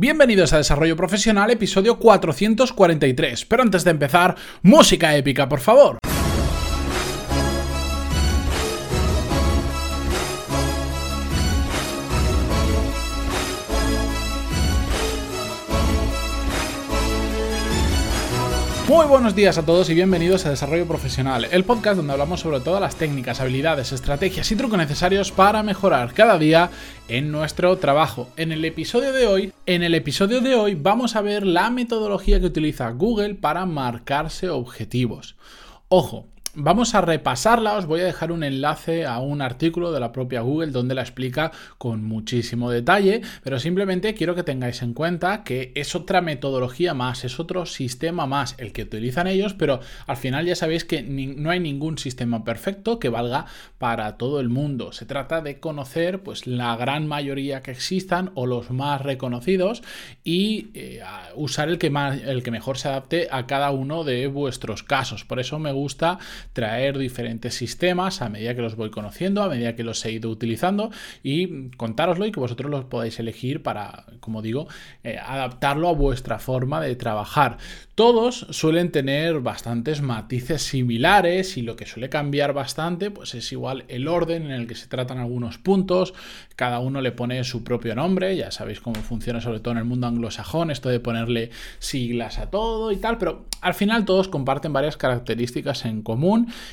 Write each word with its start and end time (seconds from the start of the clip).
Bienvenidos 0.00 0.52
a 0.52 0.58
Desarrollo 0.58 0.94
Profesional, 0.94 1.50
episodio 1.50 1.98
443. 1.98 3.44
Pero 3.46 3.64
antes 3.64 3.82
de 3.82 3.90
empezar, 3.90 4.36
música 4.62 5.16
épica, 5.16 5.48
por 5.48 5.58
favor. 5.58 5.98
Muy 18.88 19.06
buenos 19.06 19.34
días 19.34 19.58
a 19.58 19.66
todos 19.66 19.90
y 19.90 19.94
bienvenidos 19.94 20.46
a 20.46 20.50
Desarrollo 20.50 20.88
Profesional, 20.88 21.46
el 21.50 21.64
podcast 21.64 21.98
donde 21.98 22.14
hablamos 22.14 22.40
sobre 22.40 22.60
todas 22.60 22.80
las 22.80 22.96
técnicas, 22.96 23.38
habilidades, 23.38 23.92
estrategias 23.92 24.50
y 24.50 24.56
trucos 24.56 24.78
necesarios 24.78 25.30
para 25.30 25.62
mejorar 25.62 26.14
cada 26.14 26.38
día 26.38 26.70
en 27.06 27.30
nuestro 27.30 27.76
trabajo. 27.76 28.30
En 28.38 28.50
el 28.50 28.64
episodio 28.64 29.12
de 29.12 29.26
hoy, 29.26 29.52
en 29.66 29.82
el 29.82 29.94
episodio 29.94 30.40
de 30.40 30.54
hoy 30.54 30.74
vamos 30.74 31.16
a 31.16 31.20
ver 31.20 31.46
la 31.46 31.68
metodología 31.68 32.40
que 32.40 32.46
utiliza 32.46 32.88
Google 32.92 33.34
para 33.34 33.66
marcarse 33.66 34.48
objetivos. 34.48 35.36
Ojo, 35.90 36.26
Vamos 36.54 36.94
a 36.94 37.02
repasarla, 37.02 37.76
os 37.76 37.84
voy 37.84 38.00
a 38.00 38.04
dejar 38.04 38.32
un 38.32 38.42
enlace 38.42 39.04
a 39.04 39.18
un 39.18 39.42
artículo 39.42 39.92
de 39.92 40.00
la 40.00 40.12
propia 40.12 40.40
Google 40.40 40.72
donde 40.72 40.94
la 40.94 41.02
explica 41.02 41.52
con 41.76 42.02
muchísimo 42.02 42.70
detalle, 42.70 43.20
pero 43.44 43.60
simplemente 43.60 44.14
quiero 44.14 44.34
que 44.34 44.42
tengáis 44.42 44.80
en 44.80 44.94
cuenta 44.94 45.44
que 45.44 45.72
es 45.74 45.94
otra 45.94 46.22
metodología 46.22 46.94
más, 46.94 47.24
es 47.24 47.38
otro 47.38 47.66
sistema 47.66 48.26
más 48.26 48.54
el 48.58 48.72
que 48.72 48.84
utilizan 48.84 49.26
ellos, 49.26 49.52
pero 49.52 49.80
al 50.06 50.16
final 50.16 50.46
ya 50.46 50.56
sabéis 50.56 50.84
que 50.84 51.02
no 51.02 51.50
hay 51.50 51.60
ningún 51.60 51.98
sistema 51.98 52.42
perfecto 52.44 52.98
que 52.98 53.10
valga 53.10 53.44
para 53.76 54.16
todo 54.16 54.40
el 54.40 54.48
mundo. 54.48 54.92
Se 54.92 55.04
trata 55.04 55.42
de 55.42 55.60
conocer 55.60 56.22
pues 56.22 56.46
la 56.46 56.74
gran 56.76 57.06
mayoría 57.06 57.60
que 57.60 57.72
existan 57.72 58.30
o 58.34 58.46
los 58.46 58.70
más 58.70 59.02
reconocidos 59.02 59.82
y 60.24 60.70
eh, 60.72 61.02
usar 61.36 61.68
el 61.68 61.78
que, 61.78 61.92
el 62.26 62.42
que 62.42 62.50
mejor 62.50 62.78
se 62.78 62.88
adapte 62.88 63.28
a 63.30 63.46
cada 63.46 63.70
uno 63.70 64.02
de 64.02 64.26
vuestros 64.28 64.82
casos. 64.82 65.24
Por 65.26 65.40
eso 65.40 65.58
me 65.58 65.72
gusta 65.72 66.18
traer 66.52 66.98
diferentes 66.98 67.54
sistemas 67.54 68.22
a 68.22 68.28
medida 68.28 68.54
que 68.54 68.62
los 68.62 68.76
voy 68.76 68.90
conociendo, 68.90 69.42
a 69.42 69.48
medida 69.48 69.74
que 69.74 69.84
los 69.84 70.04
he 70.04 70.12
ido 70.12 70.30
utilizando 70.30 70.90
y 71.22 71.70
contároslo 71.76 72.26
y 72.26 72.32
que 72.32 72.40
vosotros 72.40 72.70
los 72.70 72.84
podáis 72.84 73.18
elegir 73.18 73.62
para, 73.62 74.04
como 74.20 74.42
digo, 74.42 74.68
eh, 75.04 75.18
adaptarlo 75.18 75.88
a 75.88 75.92
vuestra 75.92 76.38
forma 76.38 76.80
de 76.80 76.96
trabajar. 76.96 77.58
Todos 77.94 78.46
suelen 78.50 78.92
tener 78.92 79.40
bastantes 79.40 80.02
matices 80.02 80.62
similares 80.62 81.56
y 81.56 81.62
lo 81.62 81.74
que 81.74 81.86
suele 81.86 82.08
cambiar 82.08 82.52
bastante 82.52 83.10
pues 83.10 83.34
es 83.34 83.50
igual 83.50 83.84
el 83.88 84.06
orden 84.06 84.44
en 84.44 84.52
el 84.52 84.66
que 84.66 84.74
se 84.74 84.86
tratan 84.86 85.18
algunos 85.18 85.58
puntos, 85.58 86.14
cada 86.54 86.78
uno 86.78 87.00
le 87.00 87.12
pone 87.12 87.42
su 87.44 87.64
propio 87.64 87.94
nombre, 87.94 88.36
ya 88.36 88.50
sabéis 88.50 88.80
cómo 88.80 89.00
funciona 89.02 89.40
sobre 89.40 89.60
todo 89.60 89.72
en 89.72 89.78
el 89.78 89.84
mundo 89.84 90.06
anglosajón, 90.06 90.70
esto 90.70 90.88
de 90.88 91.00
ponerle 91.00 91.50
siglas 91.78 92.38
a 92.38 92.50
todo 92.50 92.92
y 92.92 92.96
tal, 92.96 93.18
pero 93.18 93.46
al 93.60 93.74
final 93.74 94.04
todos 94.04 94.28
comparten 94.28 94.72
varias 94.72 94.96
características 94.96 95.84
en 95.84 96.02
común 96.02 96.27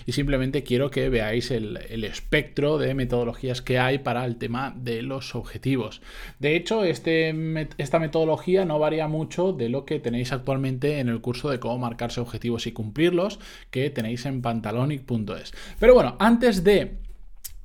y 0.06 0.12
simplemente 0.12 0.64
quiero 0.64 0.92
que 0.92 1.10
veáis 1.10 1.50
el, 1.50 1.78
espectro 2.06 2.78
de 2.78 2.94
metodologías 2.94 3.62
que 3.62 3.80
hay 3.80 3.98
para 3.98 4.26
el 4.26 4.36
tema 4.36 4.76
de 4.78 5.02
los 5.02 5.34
objetivos. 5.34 6.02
De 6.40 6.56
hecho, 6.56 6.84
este, 6.84 7.34
esta 7.78 8.00
metodología 8.00 8.64
no 8.64 8.78
varía 8.78 9.08
mucho 9.08 9.54
de 9.54 9.70
lo 9.70 9.86
que 9.86 10.00
tenéis 10.00 10.32
actualmente 10.32 11.00
en 11.00 11.10
el 11.10 11.16
el 11.16 11.22
curso 11.22 11.50
de 11.50 11.60
cómo 11.60 11.80
marcarse 11.80 12.22
objetivos 12.22 12.68
y 12.68 12.74
cumplirlos 12.74 13.40
que 13.72 13.90
tenéis 13.90 14.26
en 14.26 14.42
pantalonic.es. 14.42 15.54
Pero 15.80 15.94
bueno, 15.96 16.16
antes 16.20 16.64
de 16.64 16.98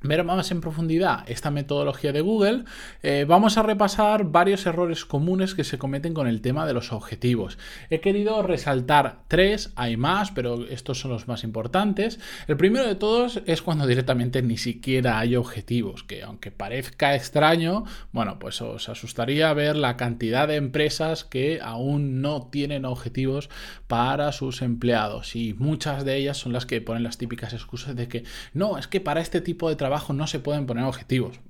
ver 0.03 0.25
más 0.25 0.51
en 0.51 0.61
profundidad 0.61 1.29
esta 1.29 1.51
metodología 1.51 2.13
de 2.13 2.21
Google, 2.21 2.65
eh, 3.03 3.25
vamos 3.29 3.59
a 3.59 3.63
repasar 3.63 4.25
varios 4.25 4.67
errores 4.67 5.05
comunes 5.05 5.55
que 5.55 5.65
se 5.65 5.79
cometen 5.79 6.15
con 6.15 6.27
el 6.27 6.41
tema 6.41 6.67
de 6.67 6.73
los 6.73 6.93
objetivos. 6.93 7.59
He 7.91 8.01
querido 8.01 8.43
resaltar 8.43 9.21
tres, 9.29 9.73
hay 9.77 9.97
más, 9.97 10.31
pero 10.31 10.67
estos 10.67 11.01
son 11.01 11.11
los 11.11 11.29
más 11.29 11.45
importantes. 11.45 12.19
El 12.49 12.57
primero 12.57 12.87
de 12.87 12.95
todos 12.95 13.43
es 13.47 13.63
cuando 13.63 13.87
directamente 13.87 14.43
ni 14.43 14.57
siquiera 14.57 15.19
hay 15.19 15.37
objetivos, 15.37 16.03
que 16.05 16.23
aunque 16.23 16.51
parezca 16.51 17.15
extraño, 17.15 17.85
bueno, 18.13 18.39
pues 18.39 18.61
os 18.63 18.89
asustaría 18.89 19.53
ver 19.53 19.77
la 19.77 19.97
cantidad 19.97 20.49
de 20.49 20.57
empresas 20.57 21.25
que 21.25 21.61
aún 21.63 22.21
no 22.23 22.49
tienen 22.51 22.85
objetivos 22.85 23.51
para 23.87 24.33
sus 24.33 24.63
empleados 24.63 25.37
y 25.37 25.55
muchas 25.55 26.05
de 26.05 26.17
ellas 26.17 26.37
son 26.37 26.53
las 26.53 26.67
que 26.67 26.81
ponen 26.81 27.03
las 27.03 27.19
típicas 27.19 27.53
excusas 27.53 27.97
de 27.97 28.09
que 28.09 28.25
no, 28.55 28.79
es 28.79 28.87
que 28.87 29.01
para 29.01 29.21
este 29.21 29.41
tipo 29.41 29.69
de 29.69 29.77
trabajo 29.77 29.90
no 30.13 30.27
se 30.27 30.39
pueden 30.39 30.67
poner 30.67 30.85
objetivos. 30.85 31.41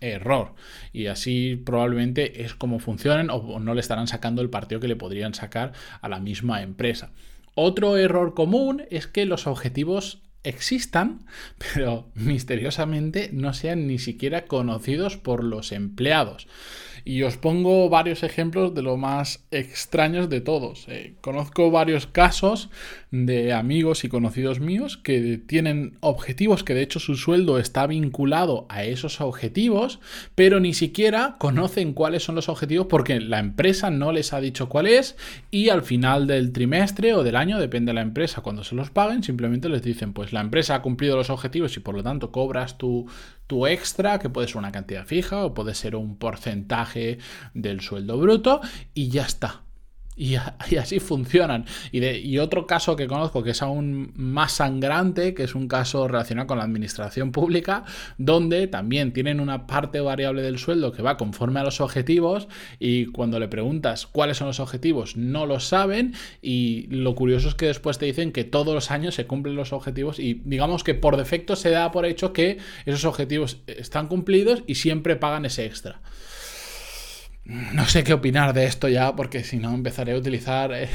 Error. 0.00 0.54
Y 0.92 1.06
así 1.06 1.56
probablemente 1.56 2.42
es 2.42 2.54
como 2.54 2.80
funcionan 2.80 3.30
o 3.30 3.60
no 3.60 3.74
le 3.74 3.80
estarán 3.80 4.08
sacando 4.08 4.42
el 4.42 4.50
partido 4.50 4.80
que 4.80 4.88
le 4.88 4.96
podrían 4.96 5.32
sacar 5.32 5.72
a 6.00 6.08
la 6.08 6.18
misma 6.18 6.62
empresa. 6.62 7.12
Otro 7.54 7.96
error 7.96 8.34
común 8.34 8.84
es 8.90 9.06
que 9.06 9.26
los 9.26 9.46
objetivos 9.46 10.22
existan, 10.42 11.26
pero 11.74 12.10
misteriosamente 12.14 13.30
no 13.32 13.52
sean 13.54 13.86
ni 13.86 13.98
siquiera 13.98 14.46
conocidos 14.46 15.16
por 15.16 15.44
los 15.44 15.72
empleados. 15.72 16.48
Y 17.04 17.22
os 17.22 17.36
pongo 17.36 17.88
varios 17.88 18.22
ejemplos 18.22 18.74
de 18.74 18.82
lo 18.82 18.96
más 18.96 19.44
extraños 19.50 20.28
de 20.28 20.40
todos. 20.40 20.86
Eh, 20.88 21.14
conozco 21.20 21.70
varios 21.70 22.06
casos 22.06 22.70
de 23.10 23.52
amigos 23.52 24.04
y 24.04 24.08
conocidos 24.08 24.60
míos 24.60 24.96
que 24.96 25.38
tienen 25.38 25.96
objetivos 26.00 26.64
que 26.64 26.74
de 26.74 26.82
hecho 26.82 26.98
su 26.98 27.14
sueldo 27.14 27.58
está 27.58 27.86
vinculado 27.86 28.66
a 28.68 28.84
esos 28.84 29.20
objetivos, 29.20 30.00
pero 30.34 30.60
ni 30.60 30.74
siquiera 30.74 31.36
conocen 31.38 31.92
cuáles 31.92 32.22
son 32.22 32.34
los 32.34 32.48
objetivos 32.48 32.86
porque 32.86 33.20
la 33.20 33.38
empresa 33.38 33.90
no 33.90 34.12
les 34.12 34.32
ha 34.32 34.40
dicho 34.40 34.68
cuál 34.68 34.86
es 34.86 35.16
y 35.50 35.68
al 35.68 35.82
final 35.82 36.26
del 36.26 36.52
trimestre 36.52 37.14
o 37.14 37.22
del 37.22 37.36
año, 37.36 37.58
depende 37.58 37.90
de 37.90 37.94
la 37.94 38.02
empresa, 38.02 38.40
cuando 38.40 38.64
se 38.64 38.74
los 38.74 38.90
paguen, 38.90 39.22
simplemente 39.22 39.68
les 39.68 39.82
dicen 39.82 40.12
pues 40.12 40.32
la 40.32 40.40
empresa 40.40 40.76
ha 40.76 40.82
cumplido 40.82 41.16
los 41.16 41.30
objetivos 41.30 41.76
y 41.76 41.80
por 41.80 41.94
lo 41.94 42.02
tanto 42.02 42.32
cobras 42.32 42.78
tu, 42.78 43.06
tu 43.46 43.66
extra, 43.66 44.18
que 44.18 44.30
puede 44.30 44.48
ser 44.48 44.58
una 44.58 44.72
cantidad 44.72 45.06
fija 45.06 45.44
o 45.44 45.54
puede 45.54 45.74
ser 45.74 45.96
un 45.96 46.16
porcentaje 46.16 47.18
del 47.54 47.80
sueldo 47.80 48.18
bruto 48.18 48.60
y 48.94 49.08
ya 49.08 49.22
está. 49.22 49.61
Y, 50.16 50.36
así 50.76 51.00
funcionan. 51.00 51.64
Y, 51.90 52.38
otro 52.38 52.66
caso 52.66 52.96
que 52.96 53.06
conozco 53.06 53.42
que 53.42 53.50
es 53.50 53.62
aún 53.62 54.12
más 54.14 54.52
sangrante, 54.52 55.34
que 55.34 55.44
es 55.44 55.54
un 55.54 55.68
caso 55.68 56.08
relacionado 56.08 56.46
con 56.46 56.58
la 56.58 56.64
administración 56.64 57.32
pública, 57.32 57.84
donde 58.18 58.66
también 58.66 59.12
tienen 59.12 59.40
una 59.40 59.66
parte 59.66 60.00
variable 60.00 60.42
del 60.42 60.58
sueldo 60.58 60.92
que 60.92 61.02
va 61.02 61.16
conforme 61.16 61.60
a 61.60 61.64
los 61.64 61.80
objetivos 61.80 62.48
y 62.78 63.06
cuando 63.06 63.38
le 63.38 63.48
preguntas 63.48 64.06
cuáles 64.06 64.36
son 64.36 64.48
los 64.48 64.60
objetivos 64.60 65.16
no 65.16 65.46
lo 65.46 65.60
saben 65.60 66.14
y 66.40 66.86
lo 66.88 67.14
curioso 67.14 67.48
es 67.48 67.54
que 67.54 67.66
después 67.66 67.98
te 67.98 68.06
dicen 68.06 68.32
que 68.32 68.44
todos 68.44 68.74
los 68.74 68.90
años 68.90 69.14
se 69.14 69.26
cumplen 69.26 69.56
los 69.56 69.72
objetivos 69.72 70.18
y 70.18 70.40
digamos 70.44 70.84
que 70.84 70.94
por 70.94 71.16
defecto 71.16 71.56
se 71.56 71.70
da 71.70 71.90
por 71.90 72.06
hecho 72.06 72.32
que 72.32 72.58
esos 72.86 73.04
objetivos 73.04 73.58
están 73.66 74.08
cumplidos 74.08 74.62
y 74.66 74.76
siempre 74.76 75.16
pagan 75.16 75.44
ese 75.44 75.64
extra. 75.66 76.00
No 77.44 77.86
sé 77.86 78.04
qué 78.04 78.12
opinar 78.12 78.52
de 78.52 78.66
esto 78.66 78.88
ya, 78.88 79.16
porque 79.16 79.42
si 79.42 79.56
no 79.56 79.74
empezaré 79.74 80.12
a 80.12 80.16
utilizar 80.16 80.72
eh, 80.72 80.88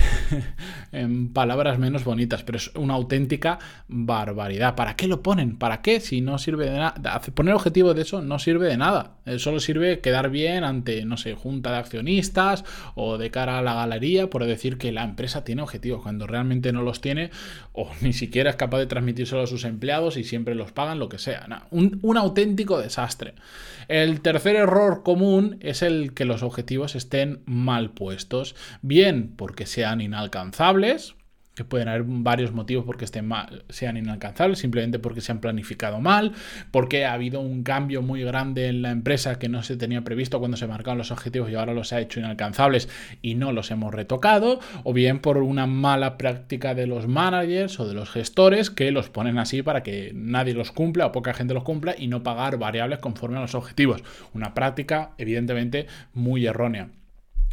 en 0.93 1.33
palabras 1.33 1.77
menos 1.77 2.05
bonitas, 2.05 2.43
pero 2.43 2.57
es 2.57 2.71
una 2.75 2.93
auténtica 2.93 3.59
barbaridad. 3.89 4.73
¿Para 4.75 4.95
qué 4.95 5.07
lo 5.09 5.21
ponen? 5.21 5.57
¿Para 5.57 5.81
qué? 5.81 5.99
Si 5.99 6.21
no 6.21 6.37
sirve 6.37 6.69
de 6.69 6.77
nada. 6.77 7.21
Poner 7.33 7.53
objetivo 7.53 7.93
de 7.93 8.03
eso 8.03 8.21
no 8.21 8.39
sirve 8.39 8.67
de 8.67 8.77
nada. 8.77 9.17
Eh, 9.25 9.39
solo 9.39 9.59
sirve 9.59 9.99
quedar 9.99 10.29
bien 10.29 10.63
ante, 10.63 11.03
no 11.03 11.17
sé, 11.17 11.35
junta 11.35 11.71
de 11.71 11.79
accionistas 11.79 12.63
o 12.95 13.17
de 13.17 13.29
cara 13.29 13.59
a 13.59 13.61
la 13.61 13.73
galería 13.73 14.29
por 14.29 14.45
decir 14.45 14.77
que 14.77 14.93
la 14.93 15.03
empresa 15.03 15.43
tiene 15.43 15.63
objetivos 15.63 16.01
cuando 16.01 16.27
realmente 16.27 16.71
no 16.71 16.81
los 16.81 17.01
tiene 17.01 17.29
o 17.73 17.91
ni 18.01 18.13
siquiera 18.13 18.51
es 18.51 18.55
capaz 18.55 18.77
de 18.77 18.87
transmitírselo 18.87 19.41
a 19.41 19.47
sus 19.47 19.65
empleados 19.65 20.15
y 20.15 20.23
siempre 20.23 20.55
los 20.55 20.71
pagan, 20.71 20.97
lo 20.97 21.09
que 21.09 21.17
sea. 21.17 21.45
un, 21.71 21.99
un 22.03 22.15
auténtico 22.15 22.79
desastre. 22.79 23.33
El 23.89 24.21
tercer 24.21 24.55
error 24.55 25.03
común 25.03 25.57
es 25.61 25.81
el 25.81 26.13
que 26.13 26.25
los 26.25 26.36
objetivos 26.43 26.95
estén 26.95 27.41
mal 27.45 27.91
puestos, 27.91 28.55
bien 28.81 29.33
porque 29.35 29.65
sean 29.65 30.01
inalcanzables, 30.01 31.16
que 31.57 31.65
pueden 31.65 31.87
haber 31.87 32.03
varios 32.05 32.51
motivos 32.51 32.85
porque 32.85 33.03
estén 33.03 33.27
mal, 33.27 33.63
sean 33.69 33.97
inalcanzables, 33.97 34.59
simplemente 34.59 34.99
porque 34.99 35.21
se 35.21 35.31
han 35.31 35.41
planificado 35.41 35.99
mal, 35.99 36.33
porque 36.69 37.03
ha 37.05 37.13
habido 37.13 37.41
un 37.41 37.63
cambio 37.63 38.03
muy 38.03 38.23
grande 38.23 38.67
en 38.67 38.83
la 38.83 38.91
empresa 38.91 39.39
que 39.39 39.49
no 39.49 39.63
se 39.63 39.75
tenía 39.75 40.03
previsto 40.03 40.37
cuando 40.37 40.55
se 40.55 40.67
marcaban 40.67 40.99
los 40.99 41.09
objetivos 41.09 41.49
y 41.49 41.55
ahora 41.55 41.73
los 41.73 41.93
ha 41.93 41.99
hecho 41.99 42.19
inalcanzables 42.19 42.89
y 43.23 43.33
no 43.33 43.51
los 43.53 43.71
hemos 43.71 43.91
retocado, 43.91 44.59
o 44.83 44.93
bien 44.93 45.17
por 45.17 45.39
una 45.39 45.65
mala 45.65 46.19
práctica 46.19 46.75
de 46.75 46.85
los 46.85 47.07
managers 47.07 47.79
o 47.79 47.87
de 47.87 47.95
los 47.95 48.11
gestores 48.11 48.69
que 48.69 48.91
los 48.91 49.09
ponen 49.09 49.39
así 49.39 49.63
para 49.63 49.81
que 49.81 50.11
nadie 50.13 50.53
los 50.53 50.71
cumpla 50.71 51.07
o 51.07 51.11
poca 51.11 51.33
gente 51.33 51.55
los 51.55 51.63
cumpla 51.63 51.95
y 51.97 52.07
no 52.07 52.21
pagar 52.21 52.59
variables 52.59 52.99
conforme 52.99 53.37
a 53.37 53.41
los 53.41 53.55
objetivos. 53.55 54.03
Una 54.35 54.53
práctica 54.53 55.13
evidentemente 55.17 55.87
muy 56.13 56.45
errónea. 56.45 56.89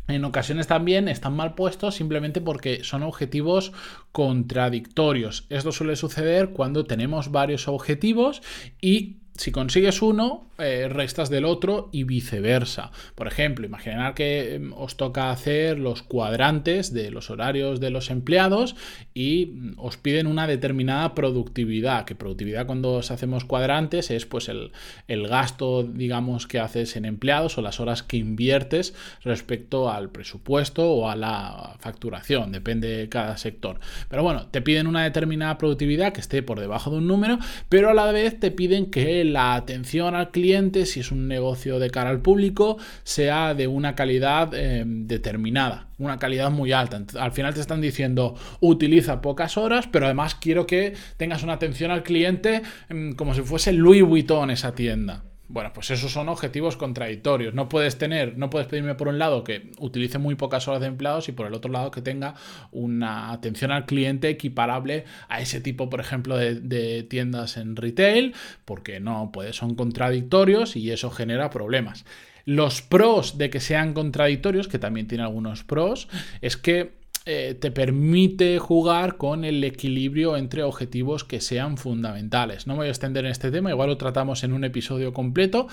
En 0.07 0.25
ocasiones 0.25 0.67
también 0.67 1.09
están 1.09 1.35
mal 1.35 1.55
puestos 1.55 1.95
simplemente 1.95 2.41
porque 2.41 2.85
son 2.85 3.03
objetivos 3.03 3.73
contradictorios. 4.13 5.47
Esto 5.49 5.73
suele 5.73 5.97
suceder 5.97 6.51
cuando 6.51 6.85
tenemos 6.85 7.31
varios 7.31 7.69
objetivos 7.69 8.43
y 8.81 9.24
si 9.37 9.51
consigues 9.51 10.01
uno, 10.01 10.47
eh, 10.59 10.87
restas 10.89 11.29
del 11.29 11.45
otro 11.45 11.89
y 11.91 12.05
viceversa. 12.05 12.93
Por 13.17 13.27
ejemplo, 13.27 13.67
imaginar 13.67 14.15
que 14.15 14.55
em, 14.55 14.73
os 14.73 14.97
toca 14.97 15.33
hacer 15.33 15.81
los 15.81 16.03
cuadrantes 16.03 16.95
de 16.95 17.11
los 17.11 17.31
horarios 17.31 17.81
de 17.81 17.91
los 17.91 18.11
empleados 18.11 18.77
y 19.13 19.47
mm, 19.47 19.73
os 19.79 19.97
piden 19.97 20.29
una 20.29 20.47
determinada 20.47 21.17
productividad, 21.17 22.05
que 22.05 22.15
productividad 22.15 22.67
cuando 22.67 22.93
os 22.93 23.11
hacemos 23.11 23.45
cuadrantes 23.45 24.13
es 24.13 24.25
pues 24.25 24.49
el, 24.49 24.71
el 25.09 25.27
gasto, 25.27 25.83
digamos, 25.83 26.47
que 26.47 26.61
haces 26.61 26.95
en 26.95 27.05
empleados 27.05 27.59
o 27.59 27.63
las 27.63 27.81
horas 27.81 28.05
que 28.05 28.19
inviertes 28.19 28.95
respecto 29.25 29.91
al 29.91 30.11
presupuesto 30.11 30.89
o 30.93 31.11
a 31.11 31.17
la 31.17 31.75
facturación, 31.81 32.53
depende 32.53 32.87
de 32.87 33.09
cada 33.09 33.37
sector. 33.37 33.81
Pero 34.09 34.23
bueno, 34.23 34.47
te 34.47 34.63
piden 34.63 34.87
una 34.87 35.03
determinada 35.03 35.59
productividad 35.59 36.13
que 36.13 36.21
esté 36.21 36.45
por 36.45 36.61
debajo 36.61 36.91
de 36.91 36.99
un 36.99 37.09
número, 37.09 37.41
pero 37.69 37.91
a 37.91 37.95
la 37.95 38.13
vez 38.13 38.39
te 38.39 38.53
piden 38.53 38.93
que 38.93 39.24
la 39.25 39.55
atención 39.55 40.15
al 40.15 40.31
cliente, 40.31 40.87
si 40.87 41.01
es 41.01 41.11
un 41.11 41.29
negocio 41.29 41.79
de 41.79 41.91
cara 41.91 42.11
al 42.11 42.21
público, 42.21 42.79
sea 43.03 43.55
de 43.55 43.67
una 43.67 43.95
calidad 43.95 44.53
eh, 44.55 44.85
determinada, 44.87 45.89
una 45.99 46.19
calidad 46.19 46.51
muy 46.51 46.73
alta. 46.73 47.03
Al 47.19 47.33
final 47.33 47.55
te 47.55 47.61
están 47.61 47.81
diciendo, 47.81 48.37
utiliza 48.61 49.21
pocas 49.21 49.57
horas, 49.57 49.89
pero 49.91 50.07
además 50.07 50.35
quiero 50.35 50.67
que 50.67 50.95
tengas 51.17 51.43
una 51.43 51.55
atención 51.55 51.91
al 51.91 52.03
cliente 52.03 52.63
mm, 52.89 53.13
como 53.13 53.35
si 53.35 53.43
fuese 53.43 53.73
Louis 53.73 54.03
Vuitton 54.03 54.51
esa 54.51 54.75
tienda. 54.75 55.25
Bueno, 55.47 55.73
pues 55.75 55.91
esos 55.91 56.11
son 56.11 56.31
objetivos 56.31 56.77
contradictorios. 56.77 57.53
No 57.53 57.69
puedes 57.69 57.99
tener, 57.99 58.39
no 58.39 58.49
puedes 58.49 58.67
pedirme 58.67 58.95
por 58.95 59.09
un 59.09 59.19
lado 59.19 59.45
que 59.45 59.71
utilice 59.79 60.19
muy 60.19 60.37
pocas 60.37 60.67
horas 60.69 60.81
de 60.81 60.87
empleados 60.87 61.29
y 61.29 61.33
por 61.33 61.47
el 61.47 61.53
otro 61.53 61.71
lado 61.71 61.91
que 61.91 62.01
tenga 62.01 62.35
una 62.73 63.31
atención 63.31 63.71
al 63.71 63.85
cliente 63.85 64.31
equiparable 64.31 65.05
a 65.29 65.43
ese 65.43 65.61
tipo, 65.61 65.91
por 65.91 66.01
ejemplo, 66.01 66.39
de, 66.39 67.03
tiendas 67.03 67.59
en 67.59 67.77
retail, 67.77 68.35
porque 68.65 69.01
no, 69.01 69.31
pues 69.33 69.57
son 69.57 69.75
contradictorios 69.75 70.77
y 70.77 70.91
eso 70.91 71.11
genera 71.11 71.51
problemas. 71.51 72.07
Los 72.47 72.81
pros 72.81 73.37
de 73.37 73.51
que 73.51 73.61
sean 73.61 73.93
contradictorios, 73.93 74.69
que 74.69 74.79
también 74.79 75.09
tiene 75.09 75.25
algunos 75.25 75.63
pros, 75.63 76.09
es 76.41 76.57
que 76.57 77.04
eh, 77.27 77.57
te 77.59 77.71
permite 77.71 78.59
jugar 78.59 79.17
con 79.17 79.45
el 79.45 79.65
equilibrio 79.65 80.37
entre 80.37 80.63
objetivos 80.63 81.25
que 81.25 81.41
sean 81.41 81.79
fundamentales. 81.79 82.67
No 82.67 82.75
me 82.75 82.81
voy 82.81 82.87
a 82.89 82.91
extender 82.91 83.25
en 83.25 83.31
este 83.31 83.51
tema, 83.51 83.71
igual 83.71 83.89
lo 83.89 83.97
tratamos 83.97 84.45
en 84.45 84.53
un 84.53 84.65
episodio 84.65 85.13
completo. 85.13 85.69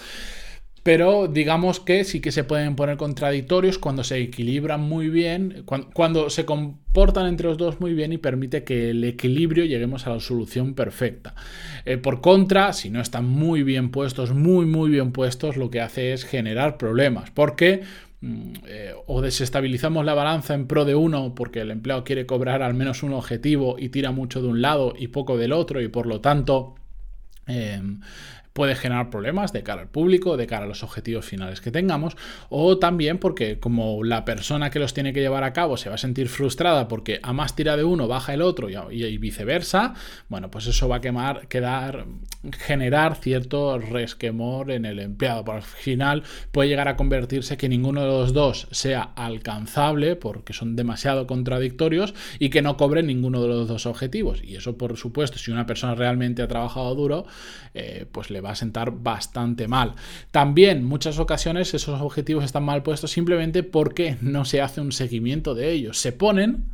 Pero 0.83 1.27
digamos 1.27 1.79
que 1.79 2.03
sí 2.05 2.21
que 2.21 2.31
se 2.31 2.43
pueden 2.43 2.75
poner 2.75 2.97
contradictorios 2.97 3.77
cuando 3.77 4.03
se 4.03 4.17
equilibran 4.17 4.81
muy 4.81 5.09
bien, 5.09 5.63
cuando, 5.93 6.31
se 6.31 6.45
comportan 6.45 7.27
entre 7.27 7.47
los 7.47 7.57
dos 7.57 7.79
muy 7.79 7.93
bien 7.93 8.13
y 8.13 8.17
permite 8.17 8.63
que 8.63 8.89
el 8.89 9.03
equilibrio 9.03 9.65
lleguemos 9.65 10.07
a 10.07 10.11
la 10.11 10.19
solución 10.19 10.73
perfecta. 10.73 11.35
Eh, 11.85 11.97
por 11.97 12.21
contra, 12.21 12.73
si 12.73 12.89
no 12.89 12.99
están 12.99 13.25
muy 13.25 13.61
bien 13.61 13.91
puestos, 13.91 14.33
muy 14.33 14.65
muy 14.65 14.89
bien 14.89 15.11
puestos, 15.11 15.55
lo 15.55 15.69
que 15.69 15.81
hace 15.81 16.13
es 16.13 16.23
generar 16.25 16.77
problemas. 16.77 17.29
Porque 17.29 17.81
eh, 18.23 18.93
o 19.07 19.21
desestabilizamos 19.21 20.05
la 20.05 20.13
balanza 20.13 20.53
en 20.53 20.67
pro 20.67 20.85
de 20.85 20.93
uno 20.93 21.33
porque 21.33 21.61
el 21.61 21.71
empleado 21.71 22.03
quiere 22.03 22.27
cobrar 22.27 22.61
al 22.61 22.75
menos 22.75 23.01
un 23.01 23.13
objetivo 23.13 23.79
y 23.79 23.89
tira 23.89 24.11
mucho 24.11 24.43
de 24.43 24.47
un 24.47 24.61
lado 24.61 24.93
y 24.95 25.07
poco 25.07 25.37
del 25.37 25.53
otro 25.53 25.81
y 25.81 25.87
por 25.87 26.05
lo 26.05 26.21
tanto 26.21 26.75
em, 27.47 27.99
puede 28.53 28.75
generar 28.75 29.09
problemas 29.09 29.53
de 29.53 29.63
cara 29.63 29.81
al 29.81 29.87
público, 29.87 30.37
de 30.37 30.47
cara 30.47 30.65
a 30.65 30.67
los 30.67 30.83
objetivos 30.83 31.25
finales 31.25 31.61
que 31.61 31.71
tengamos, 31.71 32.17
o 32.49 32.77
también 32.77 33.17
porque 33.17 33.59
como 33.59 34.03
la 34.03 34.25
persona 34.25 34.69
que 34.69 34.79
los 34.79 34.93
tiene 34.93 35.13
que 35.13 35.21
llevar 35.21 35.43
a 35.43 35.53
cabo 35.53 35.77
se 35.77 35.89
va 35.89 35.95
a 35.95 35.97
sentir 35.97 36.29
frustrada 36.29 36.87
porque 36.87 37.19
a 37.23 37.33
más 37.33 37.55
tira 37.55 37.77
de 37.77 37.83
uno 37.83 38.07
baja 38.07 38.33
el 38.33 38.41
otro 38.41 38.69
y, 38.69 39.17
viceversa, 39.17 39.93
bueno, 40.29 40.49
pues 40.51 40.67
eso 40.67 40.87
va 40.89 40.97
a 40.97 41.01
quemar, 41.01 41.47
quedar, 41.47 42.05
generar 42.57 43.15
cierto 43.15 43.77
resquemor 43.77 44.71
en 44.71 44.85
el 44.85 44.99
empleado. 44.99 45.45
Por 45.45 45.55
al 45.55 45.61
final 45.61 46.23
puede 46.51 46.69
llegar 46.69 46.87
a 46.87 46.95
convertirse 46.95 47.57
que 47.57 47.69
ninguno 47.69 48.01
de 48.01 48.07
los 48.07 48.33
dos 48.33 48.67
sea 48.71 49.01
alcanzable 49.15 50.15
porque 50.15 50.53
son 50.53 50.75
demasiado 50.75 51.27
contradictorios 51.27 52.13
y 52.39 52.49
que 52.49 52.61
no 52.61 52.77
cobre 52.77 53.03
ninguno 53.03 53.41
de 53.41 53.47
los 53.47 53.67
dos 53.67 53.85
objetivos. 53.85 54.43
Y 54.43 54.55
eso, 54.55 54.77
por 54.77 54.97
supuesto, 54.97 55.37
si 55.37 55.51
una 55.51 55.65
persona 55.65 55.95
realmente 55.95 56.41
ha 56.41 56.47
trabajado 56.47 56.93
duro, 56.95 57.25
eh, 57.73 58.05
pues 58.11 58.29
va 58.41 58.51
a 58.51 58.55
sentar 58.55 58.91
bastante 58.91 59.67
mal. 59.67 59.93
También 60.31 60.83
muchas 60.83 61.19
ocasiones 61.19 61.73
esos 61.73 62.01
objetivos 62.01 62.43
están 62.43 62.63
mal 62.63 62.83
puestos 62.83 63.11
simplemente 63.11 63.63
porque 63.63 64.17
no 64.21 64.45
se 64.45 64.61
hace 64.61 64.81
un 64.81 64.91
seguimiento 64.91 65.55
de 65.55 65.71
ellos. 65.71 65.97
Se 65.97 66.11
ponen 66.11 66.65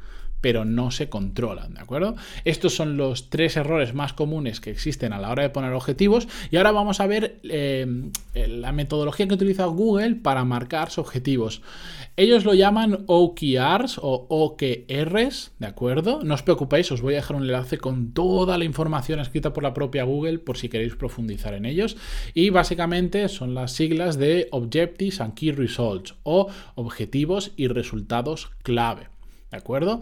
pero 0.48 0.64
no 0.64 0.92
se 0.92 1.10
controlan, 1.10 1.74
¿de 1.74 1.82
acuerdo? 1.82 2.16
Estos 2.46 2.74
son 2.74 2.96
los 2.96 3.30
tres 3.30 3.58
errores 3.58 3.94
más 3.94 4.14
comunes 4.14 4.62
que 4.62 4.70
existen 4.70 5.12
a 5.12 5.20
la 5.20 5.30
hora 5.30 5.44
de 5.44 5.50
poner 5.50 5.74
objetivos 5.74 6.30
y 6.52 6.56
ahora 6.56 6.72
vamos 6.72 7.02
a 7.02 7.06
ver 7.06 7.42
eh, 7.44 7.86
la 8.34 8.72
metodología 8.72 9.28
que 9.28 9.34
utiliza 9.34 9.66
Google 9.66 10.16
para 10.16 10.46
marcar 10.46 10.90
sus 10.90 11.00
objetivos. 11.00 11.62
Ellos 12.16 12.46
lo 12.46 12.54
llaman 12.54 13.04
OKRs 13.08 14.00
o 14.02 14.26
OKRs, 14.30 15.52
¿de 15.60 15.68
acuerdo? 15.68 16.22
No 16.24 16.36
os 16.36 16.44
preocupéis, 16.44 16.94
os 16.94 17.02
voy 17.02 17.16
a 17.16 17.18
dejar 17.18 17.36
un 17.36 17.44
enlace 17.44 17.78
con 17.78 18.14
toda 18.14 18.58
la 18.58 18.64
información 18.64 19.20
escrita 19.20 19.52
por 19.52 19.64
la 19.64 19.74
propia 19.74 20.06
Google 20.06 20.40
por 20.40 20.58
si 20.58 20.70
queréis 20.70 20.96
profundizar 20.96 21.56
en 21.56 21.66
ellos. 21.66 21.98
Y 22.34 22.52
básicamente 22.52 23.28
son 23.28 23.54
las 23.54 23.74
siglas 23.74 24.18
de 24.18 24.48
Objectives 24.52 25.20
and 25.20 25.34
Key 25.34 25.52
Results 25.52 26.16
o 26.24 26.48
objetivos 26.76 27.52
y 27.58 27.68
resultados 27.68 28.50
clave, 28.64 29.10
¿de 29.52 29.58
acuerdo? 29.58 30.02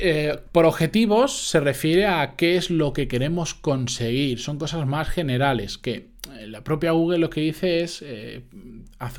Eh, 0.00 0.38
por 0.52 0.64
objetivos 0.64 1.48
se 1.48 1.58
refiere 1.58 2.06
a 2.06 2.36
qué 2.36 2.56
es 2.56 2.70
lo 2.70 2.92
que 2.92 3.08
queremos 3.08 3.54
conseguir. 3.54 4.38
Son 4.38 4.58
cosas 4.58 4.86
más 4.86 5.08
generales 5.08 5.76
que 5.76 6.10
eh, 6.36 6.46
la 6.46 6.62
propia 6.62 6.92
Google 6.92 7.18
lo 7.18 7.30
que 7.30 7.40
dice 7.40 7.80
es, 7.80 8.02
eh, 8.02 8.42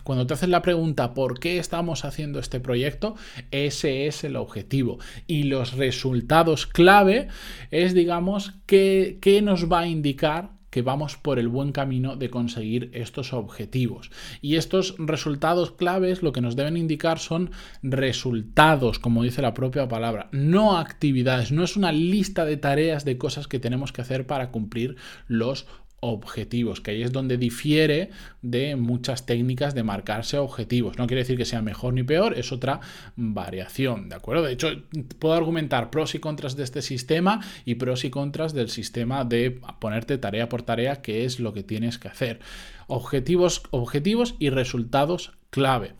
cuando 0.03 0.25
te 0.25 0.33
haces 0.33 0.49
la 0.49 0.61
pregunta 0.61 1.13
¿por 1.13 1.39
qué 1.39 1.57
estamos 1.57 2.05
haciendo 2.05 2.39
este 2.39 2.61
proyecto? 2.61 3.15
Ese 3.51 4.07
es 4.07 4.23
el 4.23 4.37
objetivo. 4.37 4.99
Y 5.27 5.43
los 5.43 5.73
resultados 5.73 6.65
clave 6.65 7.27
es, 7.71 7.93
digamos, 7.93 8.53
qué, 8.65 9.17
qué 9.19 9.41
nos 9.41 9.69
va 9.69 9.81
a 9.81 9.87
indicar 9.87 10.58
que 10.69 10.81
vamos 10.81 11.17
por 11.17 11.39
el 11.39 11.47
buen 11.47 11.71
camino 11.71 12.15
de 12.15 12.29
conseguir 12.29 12.89
estos 12.93 13.33
objetivos. 13.33 14.11
Y 14.41 14.55
estos 14.55 14.95
resultados 14.97 15.71
claves 15.71 16.23
lo 16.23 16.31
que 16.31 16.41
nos 16.41 16.55
deben 16.55 16.77
indicar 16.77 17.19
son 17.19 17.51
resultados, 17.81 18.99
como 18.99 19.23
dice 19.23 19.41
la 19.41 19.53
propia 19.53 19.87
palabra, 19.87 20.29
no 20.31 20.77
actividades, 20.77 21.51
no 21.51 21.63
es 21.63 21.75
una 21.75 21.91
lista 21.91 22.45
de 22.45 22.57
tareas 22.57 23.05
de 23.05 23.17
cosas 23.17 23.47
que 23.47 23.59
tenemos 23.59 23.91
que 23.91 24.01
hacer 24.01 24.27
para 24.27 24.51
cumplir 24.51 24.95
los 25.27 25.67
objetivos, 26.01 26.81
que 26.81 26.91
ahí 26.91 27.03
es 27.03 27.11
donde 27.11 27.37
difiere 27.37 28.09
de 28.41 28.75
muchas 28.75 29.25
técnicas 29.25 29.75
de 29.75 29.83
marcarse 29.83 30.37
objetivos. 30.37 30.97
No 30.97 31.07
quiere 31.07 31.21
decir 31.21 31.37
que 31.37 31.45
sea 31.45 31.61
mejor 31.61 31.93
ni 31.93 32.03
peor, 32.03 32.37
es 32.37 32.51
otra 32.51 32.79
variación, 33.15 34.09
¿de 34.09 34.15
acuerdo? 34.15 34.43
De 34.43 34.53
hecho, 34.53 34.69
puedo 35.19 35.33
argumentar 35.33 35.89
pros 35.89 36.15
y 36.15 36.19
contras 36.19 36.55
de 36.55 36.63
este 36.63 36.81
sistema 36.81 37.41
y 37.65 37.75
pros 37.75 38.05
y 38.05 38.09
contras 38.09 38.53
del 38.53 38.69
sistema 38.69 39.25
de 39.25 39.59
ponerte 39.79 40.17
tarea 40.17 40.49
por 40.49 40.63
tarea, 40.63 41.01
que 41.01 41.25
es 41.25 41.39
lo 41.39 41.53
que 41.53 41.63
tienes 41.63 41.97
que 41.97 42.07
hacer. 42.07 42.39
Objetivos, 42.87 43.63
objetivos 43.71 44.35
y 44.39 44.49
resultados 44.49 45.33
clave. 45.49 45.93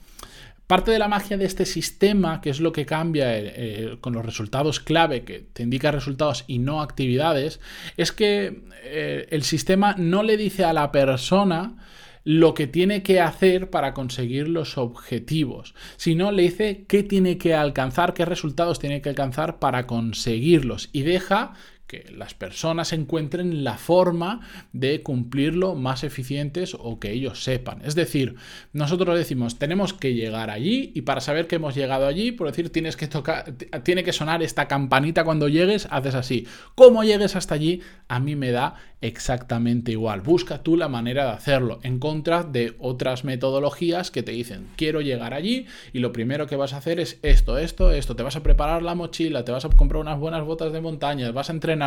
Parte 0.69 0.91
de 0.91 0.99
la 0.99 1.07
magia 1.07 1.35
de 1.35 1.45
este 1.45 1.65
sistema, 1.65 2.41
que 2.41 2.51
es 2.51 2.59
lo 2.59 2.71
que 2.71 2.85
cambia 2.85 3.35
eh, 3.35 3.53
eh, 3.55 3.97
con 4.01 4.13
los 4.13 4.23
resultados 4.23 4.79
clave, 4.79 5.23
que 5.23 5.39
te 5.39 5.63
indica 5.63 5.89
resultados 5.89 6.43
y 6.45 6.59
no 6.59 6.83
actividades, 6.83 7.59
es 7.97 8.11
que 8.11 8.65
eh, 8.83 9.25
el 9.31 9.41
sistema 9.41 9.95
no 9.97 10.21
le 10.21 10.37
dice 10.37 10.65
a 10.65 10.73
la 10.73 10.91
persona 10.91 11.75
lo 12.23 12.53
que 12.53 12.67
tiene 12.67 13.01
que 13.01 13.19
hacer 13.19 13.71
para 13.71 13.95
conseguir 13.95 14.47
los 14.47 14.77
objetivos, 14.77 15.73
sino 15.97 16.31
le 16.31 16.43
dice 16.43 16.85
qué 16.87 17.01
tiene 17.01 17.39
que 17.39 17.55
alcanzar, 17.55 18.13
qué 18.13 18.25
resultados 18.25 18.77
tiene 18.77 19.01
que 19.01 19.09
alcanzar 19.09 19.57
para 19.57 19.87
conseguirlos 19.87 20.91
y 20.93 21.01
deja 21.01 21.53
que 21.89 22.05
las 22.15 22.35
personas 22.35 22.93
encuentren 22.93 23.63
la 23.63 23.79
forma 23.79 24.41
de 24.73 25.01
cumplirlo 25.01 25.73
más 25.73 26.03
eficientes 26.03 26.77
o 26.79 26.99
que 26.99 27.11
ellos 27.11 27.43
sepan. 27.43 27.81
Es 27.83 27.95
decir, 27.95 28.35
nosotros 28.73 29.17
decimos, 29.17 29.57
tenemos 29.57 29.93
que 29.93 30.13
llegar 30.13 30.51
allí 30.51 30.91
y 30.93 31.01
para 31.01 31.19
saber 31.19 31.47
que 31.47 31.55
hemos 31.55 31.73
llegado 31.73 32.05
allí, 32.05 32.31
por 32.31 32.45
decir, 32.45 32.69
tienes 32.69 32.95
que 32.95 33.07
tocar, 33.07 33.53
tiene 33.81 34.03
que 34.03 34.13
sonar 34.13 34.43
esta 34.43 34.67
campanita 34.67 35.23
cuando 35.23 35.47
llegues, 35.47 35.87
haces 35.89 36.13
así. 36.13 36.47
¿Cómo 36.75 37.03
llegues 37.03 37.35
hasta 37.35 37.55
allí? 37.55 37.81
A 38.07 38.19
mí 38.19 38.35
me 38.35 38.51
da 38.51 38.75
exactamente 39.01 39.91
igual. 39.91 40.21
Busca 40.21 40.61
tú 40.61 40.77
la 40.77 40.89
manera 40.89 41.25
de 41.25 41.31
hacerlo 41.31 41.79
en 41.81 41.97
contra 41.97 42.43
de 42.43 42.75
otras 42.77 43.23
metodologías 43.23 44.11
que 44.11 44.21
te 44.21 44.33
dicen, 44.33 44.67
quiero 44.75 45.01
llegar 45.01 45.33
allí 45.33 45.65
y 45.91 45.99
lo 45.99 46.11
primero 46.11 46.45
que 46.45 46.55
vas 46.55 46.73
a 46.73 46.77
hacer 46.77 46.99
es 46.99 47.17
esto, 47.23 47.57
esto, 47.57 47.91
esto. 47.91 48.15
Te 48.15 48.21
vas 48.21 48.35
a 48.35 48.43
preparar 48.43 48.83
la 48.83 48.93
mochila, 48.93 49.43
te 49.43 49.51
vas 49.51 49.65
a 49.65 49.69
comprar 49.69 50.01
unas 50.01 50.19
buenas 50.19 50.45
botas 50.45 50.71
de 50.71 50.81
montaña, 50.81 51.31
vas 51.31 51.49
a 51.49 51.53
entrenar 51.53 51.78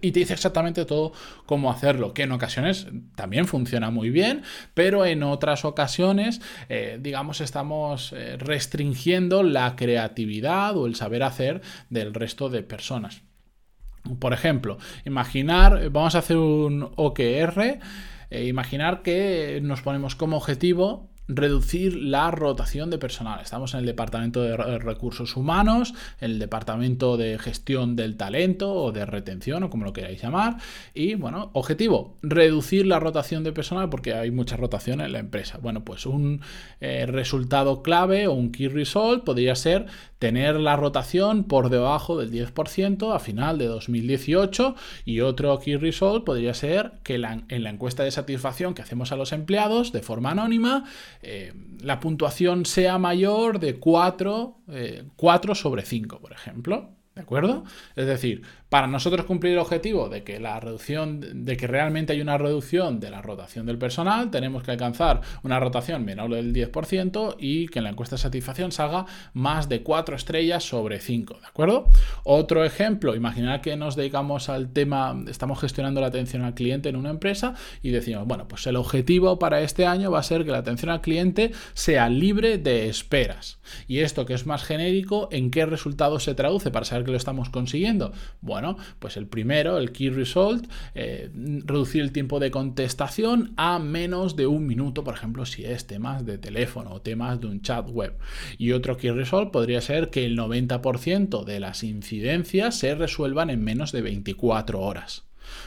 y 0.00 0.12
te 0.12 0.20
dice 0.20 0.34
exactamente 0.34 0.84
todo 0.84 1.12
cómo 1.46 1.70
hacerlo, 1.70 2.14
que 2.14 2.22
en 2.22 2.32
ocasiones 2.32 2.86
también 3.14 3.46
funciona 3.46 3.90
muy 3.90 4.10
bien, 4.10 4.42
pero 4.74 5.04
en 5.04 5.22
otras 5.22 5.64
ocasiones, 5.64 6.40
eh, 6.68 6.98
digamos, 7.00 7.40
estamos 7.40 8.12
eh, 8.12 8.36
restringiendo 8.38 9.42
la 9.42 9.76
creatividad 9.76 10.76
o 10.76 10.86
el 10.86 10.94
saber 10.94 11.22
hacer 11.22 11.62
del 11.90 12.14
resto 12.14 12.48
de 12.48 12.62
personas. 12.62 13.22
Por 14.18 14.32
ejemplo, 14.32 14.78
imaginar, 15.04 15.90
vamos 15.90 16.16
a 16.16 16.18
hacer 16.18 16.36
un 16.36 16.90
OKR 16.96 17.78
eh, 18.32 18.46
imaginar 18.46 19.02
que 19.02 19.60
nos 19.62 19.82
ponemos 19.82 20.16
como 20.16 20.38
objetivo 20.38 21.11
reducir 21.28 21.96
la 21.96 22.30
rotación 22.30 22.90
de 22.90 22.98
personal. 22.98 23.40
Estamos 23.40 23.74
en 23.74 23.80
el 23.80 23.86
departamento 23.86 24.42
de 24.42 24.56
recursos 24.56 25.36
humanos, 25.36 25.94
el 26.20 26.38
departamento 26.38 27.16
de 27.16 27.38
gestión 27.38 27.96
del 27.96 28.16
talento 28.16 28.72
o 28.74 28.92
de 28.92 29.06
retención 29.06 29.62
o 29.62 29.70
como 29.70 29.84
lo 29.84 29.92
queráis 29.92 30.20
llamar. 30.20 30.56
Y 30.94 31.14
bueno, 31.14 31.50
objetivo, 31.52 32.16
reducir 32.22 32.86
la 32.86 33.00
rotación 33.00 33.44
de 33.44 33.52
personal 33.52 33.88
porque 33.88 34.14
hay 34.14 34.30
mucha 34.30 34.56
rotación 34.56 35.00
en 35.00 35.12
la 35.12 35.18
empresa. 35.18 35.58
Bueno, 35.58 35.84
pues 35.84 36.06
un 36.06 36.40
eh, 36.80 37.06
resultado 37.06 37.82
clave 37.82 38.26
o 38.26 38.32
un 38.32 38.50
key 38.52 38.68
result 38.68 39.24
podría 39.24 39.54
ser 39.54 39.86
tener 40.18 40.54
la 40.54 40.76
rotación 40.76 41.44
por 41.44 41.68
debajo 41.68 42.16
del 42.16 42.30
10% 42.30 43.12
a 43.12 43.18
final 43.18 43.58
de 43.58 43.66
2018 43.66 44.76
y 45.04 45.20
otro 45.20 45.58
key 45.58 45.76
result 45.76 46.24
podría 46.24 46.54
ser 46.54 46.92
que 47.02 47.16
en 47.16 47.62
la 47.64 47.70
encuesta 47.70 48.04
de 48.04 48.12
satisfacción 48.12 48.74
que 48.74 48.82
hacemos 48.82 49.10
a 49.10 49.16
los 49.16 49.32
empleados 49.32 49.90
de 49.90 50.00
forma 50.00 50.30
anónima 50.30 50.84
eh, 51.22 51.52
la 51.80 52.00
puntuación 52.00 52.66
sea 52.66 52.98
mayor 52.98 53.60
de 53.60 53.78
4, 53.78 54.58
4 55.16 55.52
eh, 55.52 55.56
sobre 55.56 55.84
5, 55.84 56.20
por 56.20 56.32
ejemplo. 56.32 56.90
¿De 57.14 57.20
acuerdo? 57.20 57.64
Es 57.94 58.06
decir, 58.06 58.42
para 58.72 58.86
nosotros 58.86 59.26
cumplir 59.26 59.52
el 59.52 59.58
objetivo 59.58 60.08
de 60.08 60.24
que 60.24 60.40
la 60.40 60.58
reducción, 60.58 61.44
de 61.44 61.58
que 61.58 61.66
realmente 61.66 62.14
hay 62.14 62.22
una 62.22 62.38
reducción 62.38 63.00
de 63.00 63.10
la 63.10 63.20
rotación 63.20 63.66
del 63.66 63.76
personal, 63.76 64.30
tenemos 64.30 64.62
que 64.62 64.70
alcanzar 64.70 65.20
una 65.42 65.60
rotación 65.60 66.06
menor 66.06 66.30
del 66.30 66.54
10% 66.54 67.36
y 67.38 67.68
que 67.68 67.80
en 67.80 67.84
la 67.84 67.90
encuesta 67.90 68.16
de 68.16 68.22
satisfacción 68.22 68.72
salga 68.72 69.04
más 69.34 69.68
de 69.68 69.82
4 69.82 70.16
estrellas 70.16 70.64
sobre 70.64 71.00
5, 71.00 71.40
¿de 71.42 71.46
acuerdo? 71.46 71.86
Otro 72.24 72.64
ejemplo, 72.64 73.14
imaginar 73.14 73.60
que 73.60 73.76
nos 73.76 73.94
dedicamos 73.94 74.48
al 74.48 74.72
tema, 74.72 75.22
estamos 75.28 75.60
gestionando 75.60 76.00
la 76.00 76.06
atención 76.06 76.42
al 76.42 76.54
cliente 76.54 76.88
en 76.88 76.96
una 76.96 77.10
empresa 77.10 77.52
y 77.82 77.90
decimos, 77.90 78.26
bueno, 78.26 78.48
pues 78.48 78.66
el 78.66 78.76
objetivo 78.76 79.38
para 79.38 79.60
este 79.60 79.84
año 79.84 80.10
va 80.10 80.20
a 80.20 80.22
ser 80.22 80.46
que 80.46 80.50
la 80.50 80.58
atención 80.60 80.90
al 80.90 81.02
cliente 81.02 81.52
sea 81.74 82.08
libre 82.08 82.56
de 82.56 82.88
esperas. 82.88 83.58
Y 83.86 83.98
esto 83.98 84.24
que 84.24 84.32
es 84.32 84.46
más 84.46 84.64
genérico, 84.64 85.28
¿en 85.30 85.50
qué 85.50 85.66
resultado 85.66 86.18
se 86.20 86.34
traduce 86.34 86.70
para 86.70 86.86
saber 86.86 87.04
que 87.04 87.10
lo 87.10 87.18
estamos 87.18 87.50
consiguiendo? 87.50 88.12
Bueno, 88.40 88.61
pues 88.98 89.16
el 89.16 89.26
primero, 89.26 89.78
el 89.78 89.92
key 89.92 90.10
result, 90.10 90.66
eh, 90.94 91.30
reducir 91.64 92.02
el 92.02 92.12
tiempo 92.12 92.40
de 92.40 92.50
contestación 92.50 93.52
a 93.56 93.78
menos 93.78 94.36
de 94.36 94.46
un 94.46 94.66
minuto, 94.66 95.04
por 95.04 95.14
ejemplo, 95.14 95.46
si 95.46 95.64
es 95.64 95.86
temas 95.86 96.24
de 96.24 96.38
teléfono 96.38 96.92
o 96.92 97.02
temas 97.02 97.40
de 97.40 97.46
un 97.46 97.62
chat 97.62 97.88
web. 97.88 98.16
Y 98.58 98.72
otro 98.72 98.96
key 98.96 99.10
result 99.10 99.50
podría 99.50 99.80
ser 99.80 100.10
que 100.10 100.24
el 100.24 100.36
90% 100.36 101.44
de 101.44 101.60
las 101.60 101.82
incidencias 101.82 102.78
se 102.78 102.94
resuelvan 102.94 103.50
en 103.50 103.62
menos 103.62 103.92
de 103.92 104.02
24 104.02 104.80
horas. 104.80 105.24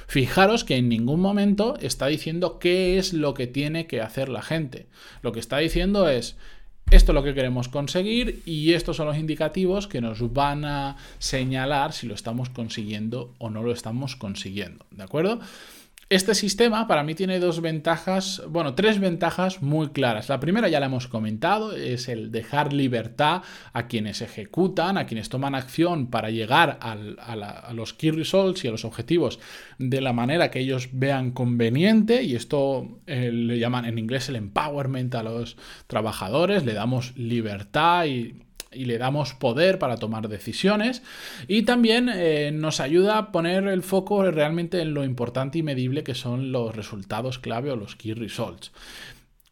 Fijaros 0.08 0.64
que 0.64 0.78
en 0.78 0.90
ningún 0.90 1.20
momento 1.20 1.76
está 1.80 2.08
diciendo 2.08 2.60
qué 2.60 2.98
es 2.98 3.14
lo 3.14 3.34
que 3.34 3.48
tiene 3.48 3.88
que 3.88 4.02
hacer 4.02 4.30
la 4.30 4.42
gente. 4.42 4.88
Lo 5.22 5.32
que 5.32 5.40
está 5.40 5.58
diciendo 5.58 6.10
es, 6.10 6.38
esto 6.92 7.12
es 7.12 7.16
lo 7.16 7.24
que 7.24 7.34
queremos 7.34 7.68
conseguir 7.68 8.44
y 8.46 8.74
estos 8.74 8.98
son 8.98 9.08
los 9.08 9.18
indicativos 9.18 9.88
que 9.88 10.02
nos 10.02 10.34
van 10.34 10.66
a 10.66 10.98
señalar 11.20 11.94
si 11.94 12.08
lo 12.08 12.14
estamos 12.14 12.50
consiguiendo 12.50 13.34
o 13.40 13.50
no 13.50 13.64
lo 13.64 13.72
estamos 13.72 14.16
consiguiendo. 14.16 14.86
¿De 14.92 15.04
acuerdo? 15.04 15.40
Este 16.08 16.36
sistema 16.36 16.88
para 16.88 17.02
mí 17.02 17.16
tiene 17.16 17.40
dos 17.40 17.62
ventajas, 17.62 18.44
bueno, 18.48 18.76
tres 18.76 19.00
ventajas 19.00 19.64
muy 19.64 19.90
claras. 19.90 20.30
La 20.30 20.40
primera 20.40 20.70
ya 20.70 20.80
la 20.80 20.86
hemos 20.86 21.08
comentado, 21.08 21.76
es 21.76 22.10
el 22.10 22.32
dejar 22.32 22.74
libertad 22.74 23.42
a 23.74 23.88
quienes 23.88 24.22
ejecutan, 24.22 25.00
a 25.00 25.08
quienes 25.08 25.30
toman 25.30 25.56
acción 25.56 26.12
para 26.12 26.30
llegar 26.30 26.78
a, 26.80 27.74
los 27.74 27.96
key 27.96 28.12
results 28.12 28.64
y 28.64 28.68
a 28.68 28.72
los 28.72 28.86
objetivos 28.86 29.40
de 29.80 30.00
la 30.00 30.14
manera 30.14 30.52
que 30.52 30.60
ellos 30.60 30.90
vean 30.92 31.32
conveniente. 31.32 32.22
Y 32.22 32.36
esto 32.36 33.00
eh, 33.08 33.32
le 33.32 33.58
llaman 33.58 33.86
en 33.86 33.98
inglés 33.98 34.30
el 34.30 34.36
empowerment 34.36 35.16
a 35.16 35.24
los 35.24 35.58
trabajadores, 35.88 36.66
le 36.66 36.74
damos 36.74 37.18
libertad 37.18 38.06
y 38.06 38.46
y 38.76 38.86
le 38.86 38.98
damos 38.98 39.34
poder 39.34 39.80
para 39.80 39.98
tomar 39.98 40.28
decisiones 40.28 41.02
y 41.48 41.64
también 41.64 42.10
eh, 42.14 42.52
nos 42.54 42.80
ayuda 42.80 43.18
a 43.18 43.32
poner 43.32 43.68
el 43.68 43.84
foco 43.84 44.30
realmente 44.32 44.82
en 44.82 44.94
lo 44.94 45.04
importante 45.04 45.60
y 45.60 45.64
medible 45.64 46.04
que 46.04 46.16
son 46.16 46.52
los 46.52 46.76
resultados 46.76 47.40
clave 47.40 47.72
o 47.72 47.76
los 47.76 47.96
key 47.96 48.14
results. 48.14 48.72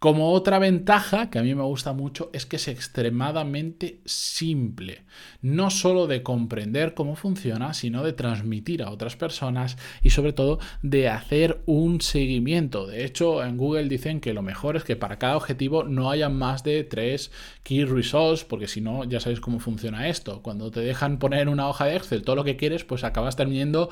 Como 0.04 0.34
otra 0.34 0.60
ventaja 0.60 1.30
que 1.30 1.40
a 1.40 1.44
mí 1.44 1.56
me 1.56 1.64
gusta 1.64 1.94
mucho 1.94 2.30
es 2.34 2.46
que 2.46 2.58
es 2.58 2.68
extremadamente 2.68 4.02
simple, 4.04 5.04
no 5.42 5.70
solo 5.70 6.08
de 6.08 6.24
comprender 6.24 6.94
cómo 6.94 7.16
funciona, 7.16 7.74
sino 7.74 8.04
de 8.04 8.12
transmitir 8.12 8.84
a 8.84 8.90
otras 8.90 9.16
personas 9.16 9.78
y 10.02 10.10
sobre 10.10 10.34
todo 10.34 10.60
de 10.82 11.08
hacer 11.08 11.62
un 11.68 12.02
seguimiento. 12.02 12.86
De 12.86 13.06
hecho, 13.06 13.46
en 13.46 13.56
Google 13.56 13.88
dicen 13.88 14.20
que 14.20 14.34
lo 14.34 14.42
mejor 14.42 14.76
es 14.76 14.84
que 14.84 14.98
para 14.98 15.20
cada 15.20 15.38
objetivo 15.38 15.86
no 15.86 16.12
haya 16.12 16.28
más 16.28 16.66
de 16.66 16.84
tres 16.84 17.32
key 17.64 17.86
results, 17.86 18.44
porque 18.44 18.68
si 18.68 18.82
no, 18.82 19.06
ya 19.06 19.22
sabéis 19.22 19.40
cómo 19.40 19.62
funciona 19.62 20.10
esto. 20.10 20.42
Cuando 20.42 20.70
te 20.70 20.82
dejan 20.82 21.18
poner 21.18 21.48
una 21.48 21.70
hoja 21.70 21.86
de 21.86 21.96
Excel 21.96 22.24
todo 22.24 22.36
lo 22.36 22.44
que 22.44 22.58
quieres, 22.58 22.84
pues 22.84 23.06
acabas 23.06 23.38
teniendo 23.38 23.90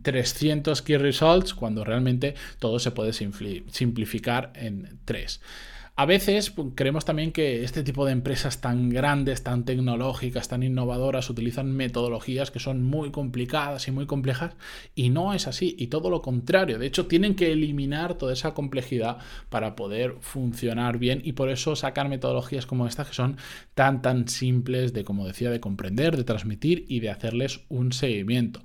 300 0.00 0.80
key 0.80 0.96
results 0.96 1.52
cuando 1.52 1.84
realmente 1.84 2.34
todo 2.58 2.78
se 2.78 2.92
puede 2.92 3.12
simplificar 3.12 4.50
en 4.54 5.00
tres. 5.04 5.33
A 5.96 6.06
veces 6.06 6.50
pues, 6.50 6.68
creemos 6.74 7.04
también 7.04 7.30
que 7.30 7.62
este 7.62 7.84
tipo 7.84 8.04
de 8.04 8.10
empresas 8.10 8.60
tan 8.60 8.90
grandes, 8.90 9.44
tan 9.44 9.64
tecnológicas, 9.64 10.48
tan 10.48 10.64
innovadoras, 10.64 11.30
utilizan 11.30 11.70
metodologías 11.70 12.50
que 12.50 12.58
son 12.58 12.82
muy 12.82 13.12
complicadas 13.12 13.86
y 13.86 13.92
muy 13.92 14.04
complejas 14.04 14.54
y 14.96 15.10
no 15.10 15.34
es 15.34 15.46
así 15.46 15.76
y 15.78 15.86
todo 15.86 16.10
lo 16.10 16.20
contrario. 16.20 16.80
De 16.80 16.86
hecho, 16.86 17.06
tienen 17.06 17.36
que 17.36 17.52
eliminar 17.52 18.14
toda 18.14 18.32
esa 18.32 18.54
complejidad 18.54 19.18
para 19.50 19.76
poder 19.76 20.16
funcionar 20.20 20.98
bien 20.98 21.20
y 21.22 21.34
por 21.34 21.48
eso 21.48 21.76
sacar 21.76 22.08
metodologías 22.08 22.66
como 22.66 22.88
esta 22.88 23.04
que 23.04 23.14
son 23.14 23.36
tan 23.74 24.02
tan 24.02 24.26
simples 24.26 24.94
de, 24.94 25.04
como 25.04 25.28
decía, 25.28 25.50
de 25.50 25.60
comprender, 25.60 26.16
de 26.16 26.24
transmitir 26.24 26.86
y 26.88 26.98
de 26.98 27.10
hacerles 27.10 27.60
un 27.68 27.92
seguimiento. 27.92 28.60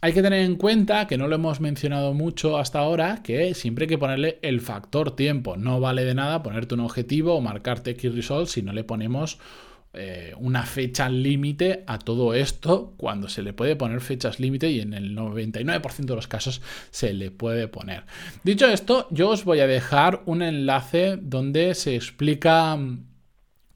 Hay 0.00 0.12
que 0.12 0.22
tener 0.22 0.44
en 0.44 0.54
cuenta, 0.54 1.08
que 1.08 1.18
no 1.18 1.26
lo 1.26 1.34
hemos 1.34 1.60
mencionado 1.60 2.14
mucho 2.14 2.56
hasta 2.56 2.78
ahora, 2.78 3.20
que 3.24 3.52
siempre 3.54 3.84
hay 3.84 3.88
que 3.88 3.98
ponerle 3.98 4.38
el 4.42 4.60
factor 4.60 5.16
tiempo. 5.16 5.56
No 5.56 5.80
vale 5.80 6.04
de 6.04 6.14
nada 6.14 6.40
ponerte 6.44 6.74
un 6.74 6.80
objetivo 6.80 7.34
o 7.34 7.40
marcarte 7.40 7.96
key 7.96 8.10
result 8.10 8.46
si 8.46 8.62
no 8.62 8.72
le 8.72 8.84
ponemos 8.84 9.40
eh, 9.94 10.34
una 10.38 10.64
fecha 10.66 11.08
límite 11.08 11.82
a 11.88 11.98
todo 11.98 12.32
esto 12.34 12.94
cuando 12.96 13.28
se 13.28 13.42
le 13.42 13.52
puede 13.52 13.74
poner 13.74 14.00
fechas 14.00 14.38
límite 14.38 14.70
y 14.70 14.78
en 14.78 14.94
el 14.94 15.16
99% 15.16 16.04
de 16.04 16.14
los 16.14 16.28
casos 16.28 16.62
se 16.92 17.12
le 17.12 17.32
puede 17.32 17.66
poner. 17.66 18.04
Dicho 18.44 18.68
esto, 18.68 19.08
yo 19.10 19.30
os 19.30 19.44
voy 19.44 19.58
a 19.58 19.66
dejar 19.66 20.22
un 20.26 20.42
enlace 20.42 21.18
donde 21.20 21.74
se 21.74 21.96
explica 21.96 22.78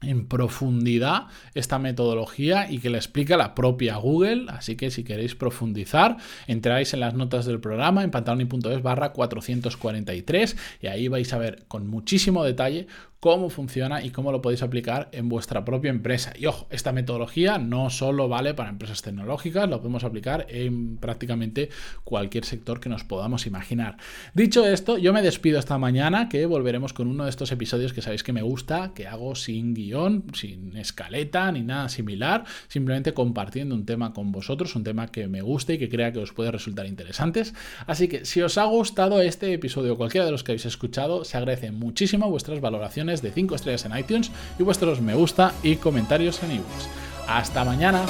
en 0.03 0.27
profundidad 0.27 1.27
esta 1.53 1.79
metodología 1.79 2.71
y 2.71 2.79
que 2.79 2.89
la 2.89 2.97
explica 2.97 3.37
la 3.37 3.55
propia 3.55 3.95
Google. 3.97 4.45
Así 4.49 4.75
que 4.75 4.91
si 4.91 5.03
queréis 5.03 5.35
profundizar, 5.35 6.17
entráis 6.47 6.93
en 6.93 6.99
las 6.99 7.13
notas 7.13 7.45
del 7.45 7.59
programa 7.59 8.03
en 8.03 8.11
pantaloni.es 8.11 8.81
barra 8.81 9.13
443 9.13 10.57
y 10.81 10.87
ahí 10.87 11.07
vais 11.07 11.31
a 11.33 11.37
ver 11.37 11.65
con 11.67 11.87
muchísimo 11.87 12.43
detalle 12.43 12.87
cómo 13.23 13.49
funciona 13.49 14.03
y 14.03 14.09
cómo 14.09 14.33
lo 14.33 14.41
podéis 14.41 14.63
aplicar 14.63 15.07
en 15.13 15.29
vuestra 15.29 15.63
propia 15.63 15.89
empresa. 15.91 16.33
Y 16.37 16.45
ojo, 16.45 16.67
esta 16.69 16.91
metodología 16.91 17.57
no 17.57 17.89
solo 17.89 18.27
vale 18.27 18.53
para 18.53 18.69
empresas 18.69 19.01
tecnológicas, 19.01 19.69
lo 19.69 19.77
podemos 19.77 20.03
aplicar 20.03 20.45
en 20.49 20.97
prácticamente 20.97 21.69
cualquier 22.03 22.43
sector 22.43 22.81
que 22.81 22.89
nos 22.89 23.05
podamos 23.05 23.47
imaginar. 23.47 23.95
Dicho 24.33 24.65
esto, 24.65 24.97
yo 24.97 25.13
me 25.13 25.21
despido 25.21 25.57
esta 25.57 25.77
mañana, 25.77 26.27
que 26.27 26.45
volveremos 26.45 26.91
con 26.91 27.07
uno 27.07 27.23
de 27.23 27.29
estos 27.29 27.49
episodios 27.53 27.93
que 27.93 28.01
sabéis 28.01 28.23
que 28.23 28.33
me 28.33 28.41
gusta, 28.41 28.91
que 28.93 29.07
hago 29.07 29.35
sin 29.35 29.73
guion, 29.73 30.25
sin 30.33 30.75
escaleta 30.75 31.49
ni 31.53 31.61
nada 31.61 31.87
similar, 31.87 32.43
simplemente 32.67 33.13
compartiendo 33.13 33.73
un 33.73 33.85
tema 33.85 34.11
con 34.11 34.33
vosotros, 34.33 34.75
un 34.75 34.83
tema 34.83 35.07
que 35.07 35.29
me 35.29 35.41
guste 35.41 35.75
y 35.75 35.77
que 35.77 35.87
crea 35.87 36.11
que 36.11 36.19
os 36.19 36.33
puede 36.33 36.51
resultar 36.51 36.87
interesantes. 36.87 37.53
Así 37.87 38.09
que 38.09 38.25
si 38.25 38.41
os 38.41 38.57
ha 38.57 38.65
gustado 38.65 39.21
este 39.21 39.53
episodio 39.53 39.93
o 39.93 39.97
cualquiera 39.97 40.25
de 40.25 40.31
los 40.33 40.43
que 40.43 40.51
habéis 40.51 40.65
escuchado, 40.65 41.23
se 41.23 41.37
agradecen 41.37 41.75
muchísimo 41.75 42.29
vuestras 42.29 42.59
valoraciones 42.59 43.12
de 43.21 43.31
5 43.31 43.55
estrellas 43.55 43.85
en 43.85 43.97
iTunes 43.97 44.31
y 44.57 44.63
vuestros 44.63 45.01
me 45.01 45.15
gusta 45.15 45.53
y 45.63 45.75
comentarios 45.75 46.41
en 46.43 46.51
ebooks. 46.51 46.89
Hasta 47.27 47.63
mañana. 47.63 48.05